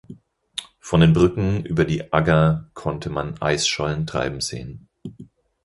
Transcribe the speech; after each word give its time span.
Von 0.79 1.01
den 1.01 1.13
Brücken 1.13 1.63
über 1.63 1.85
die 1.85 2.11
Agger 2.11 2.71
konnte 2.73 3.11
man 3.11 3.39
Eisschollen 3.39 4.07
treiben 4.07 4.41
sehen. 4.41 4.89